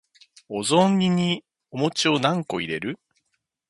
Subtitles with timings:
[0.49, 2.99] お雑煮にお餅何個入れる？